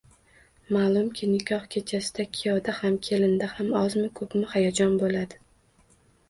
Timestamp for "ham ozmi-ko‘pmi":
3.53-4.43